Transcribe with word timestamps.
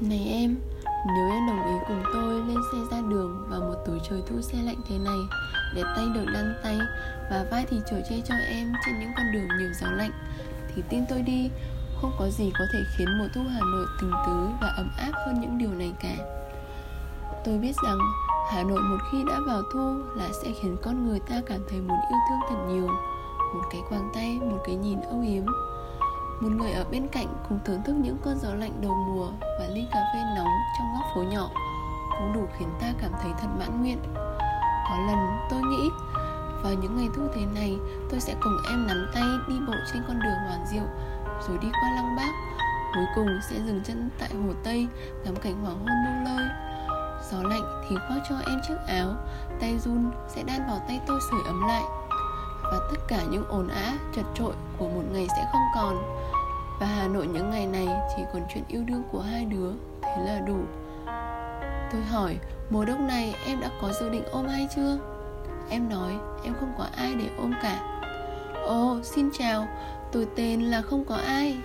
Này 0.00 0.28
em, 0.30 0.56
nếu 1.06 1.30
em 1.30 1.46
đồng 1.46 1.66
ý 1.66 1.74
cùng 1.88 2.02
tôi 2.12 2.34
lên 2.34 2.56
xe 2.72 2.78
ra 2.90 3.02
đường 3.08 3.46
vào 3.48 3.60
một 3.60 3.74
tối 3.86 4.00
trời 4.10 4.22
thu 4.26 4.40
xe 4.40 4.58
lạnh 4.62 4.80
thế 4.88 4.98
này 4.98 5.18
Để 5.74 5.82
tay 5.96 6.06
được 6.14 6.24
đan 6.34 6.54
tay 6.62 6.78
và 7.30 7.46
vai 7.50 7.66
thì 7.70 7.80
chở 7.90 7.96
che 8.10 8.16
cho 8.28 8.34
em 8.34 8.72
trên 8.86 9.00
những 9.00 9.10
con 9.16 9.26
đường 9.32 9.48
nhiều 9.58 9.70
gió 9.80 9.86
lạnh 9.90 10.10
Thì 10.74 10.82
tin 10.88 11.04
tôi 11.08 11.22
đi, 11.22 11.50
không 12.00 12.12
có 12.18 12.28
gì 12.28 12.50
có 12.58 12.64
thể 12.72 12.78
khiến 12.96 13.08
mùa 13.18 13.28
thu 13.34 13.40
Hà 13.48 13.60
Nội 13.60 13.86
tình 14.00 14.12
tứ 14.26 14.48
và 14.60 14.68
ấm 14.76 14.90
áp 14.98 15.12
hơn 15.26 15.40
những 15.40 15.58
điều 15.58 15.70
này 15.70 15.92
cả. 16.00 16.16
Tôi 17.44 17.58
biết 17.58 17.72
rằng 17.84 17.98
Hà 18.50 18.62
Nội 18.62 18.80
một 18.80 18.98
khi 19.12 19.18
đã 19.28 19.38
vào 19.46 19.62
thu 19.72 19.94
là 20.16 20.28
sẽ 20.42 20.50
khiến 20.62 20.76
con 20.82 21.08
người 21.08 21.20
ta 21.20 21.42
cảm 21.46 21.60
thấy 21.68 21.80
muốn 21.80 21.98
yêu 22.10 22.18
thương 22.28 22.38
thật 22.48 22.64
nhiều 22.68 22.86
Một 23.54 23.62
cái 23.70 23.80
quàng 23.88 24.10
tay, 24.14 24.38
một 24.40 24.58
cái 24.66 24.76
nhìn 24.76 25.00
âu 25.00 25.20
yếm 25.20 25.44
một 26.40 26.48
người 26.52 26.72
ở 26.72 26.84
bên 26.90 27.08
cạnh 27.08 27.26
cùng 27.48 27.58
thưởng 27.64 27.82
thức 27.84 27.92
những 27.92 28.18
cơn 28.24 28.38
gió 28.38 28.54
lạnh 28.54 28.72
đầu 28.80 28.94
mùa 28.94 29.28
và 29.40 29.66
ly 29.74 29.86
cà 29.92 30.00
phê 30.14 30.20
nóng 30.36 30.48
trong 30.78 30.94
góc 30.94 31.04
phố 31.14 31.22
nhỏ 31.22 31.50
cũng 32.18 32.32
đủ 32.32 32.46
khiến 32.58 32.68
ta 32.80 32.86
cảm 33.00 33.10
thấy 33.22 33.32
thật 33.40 33.48
mãn 33.58 33.82
nguyện. 33.82 33.98
Có 34.88 34.96
lần 35.06 35.46
tôi 35.50 35.62
nghĩ, 35.62 35.90
vào 36.62 36.74
những 36.74 36.96
ngày 36.96 37.08
thu 37.16 37.22
thế 37.34 37.46
này, 37.54 37.78
tôi 38.10 38.20
sẽ 38.20 38.34
cùng 38.40 38.56
em 38.70 38.86
nắm 38.86 39.06
tay 39.14 39.24
đi 39.48 39.54
bộ 39.66 39.74
trên 39.92 40.02
con 40.08 40.18
đường 40.18 40.38
hoàng 40.48 40.66
diệu, 40.66 40.84
rồi 41.48 41.58
đi 41.62 41.68
qua 41.72 41.90
lăng 41.96 42.16
bác. 42.16 42.30
Cuối 42.94 43.04
cùng 43.14 43.28
sẽ 43.50 43.56
dừng 43.66 43.80
chân 43.84 44.10
tại 44.18 44.28
hồ 44.34 44.52
tây, 44.64 44.88
ngắm 45.24 45.36
cảnh 45.36 45.64
hoàng 45.64 45.78
hôn 45.78 46.04
buông 46.04 46.24
lơi 46.24 46.48
gió 47.30 47.42
lạnh 47.42 47.82
thì 47.88 47.96
khoác 48.08 48.18
cho 48.28 48.36
em 48.46 48.60
chiếc 48.68 48.76
áo, 48.86 49.14
tay 49.60 49.78
run 49.78 50.10
sẽ 50.28 50.42
đan 50.42 50.66
vào 50.66 50.78
tay 50.88 51.00
tôi 51.06 51.20
sưởi 51.30 51.40
ấm 51.46 51.68
lại. 51.68 51.82
Và 52.62 52.78
tất 52.90 52.96
cả 53.08 53.22
những 53.30 53.44
ồn 53.48 53.68
ã 53.68 53.92
chật 54.14 54.24
trội 54.34 54.54
của 54.78 54.88
một 54.88 55.02
ngày 55.12 55.26
sẽ 55.36 55.48
không 55.52 55.62
còn. 55.76 56.02
Và 56.80 56.86
hà 56.86 57.08
nội 57.08 57.26
những 57.26 57.50
ngày 57.50 57.66
này 57.66 57.88
chỉ 58.16 58.22
còn 58.32 58.42
chuyện 58.54 58.64
yêu 58.68 58.82
đương 58.86 59.02
của 59.12 59.20
hai 59.20 59.44
đứa, 59.44 59.70
thế 60.02 60.22
là 60.24 60.40
đủ. 60.46 60.58
Tôi 61.92 62.02
hỏi, 62.02 62.36
mùa 62.70 62.84
đông 62.84 63.06
này 63.06 63.34
em 63.46 63.60
đã 63.60 63.70
có 63.80 63.92
dự 64.00 64.10
định 64.10 64.22
ôm 64.30 64.46
ai 64.46 64.68
chưa? 64.76 64.98
Em 65.70 65.88
nói, 65.88 66.12
em 66.44 66.54
không 66.60 66.72
có 66.78 66.84
ai 66.96 67.14
để 67.14 67.28
ôm 67.38 67.54
cả. 67.62 68.02
Ồ, 68.66 68.98
xin 69.02 69.30
chào, 69.38 69.66
tôi 70.12 70.26
tên 70.36 70.62
là 70.62 70.82
không 70.82 71.04
có 71.04 71.14
ai. 71.26 71.56